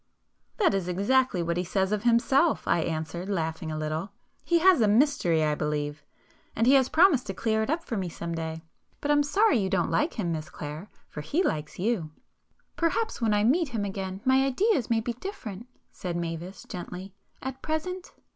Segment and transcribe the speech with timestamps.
[0.57, 5.43] "That is exactly what he says of himself,"—I answered, laughing a little—"He has a mystery
[5.43, 8.63] I believe,—and he has promised to clear it up for me some day.
[8.99, 12.09] But I'm sorry you don't like him, Miss Clare,—for he likes you."
[12.75, 18.11] "Perhaps when I meet him again my ideas may be different"—said Mavis gently—"at present